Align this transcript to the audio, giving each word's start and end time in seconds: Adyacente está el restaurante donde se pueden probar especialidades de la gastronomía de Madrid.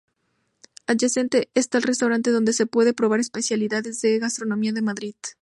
Adyacente 0.87 1.51
está 1.53 1.77
el 1.77 1.83
restaurante 1.83 2.31
donde 2.31 2.53
se 2.53 2.65
pueden 2.65 2.95
probar 2.95 3.19
especialidades 3.19 4.01
de 4.01 4.13
la 4.13 4.17
gastronomía 4.21 4.73
de 4.73 4.81
Madrid. 4.81 5.13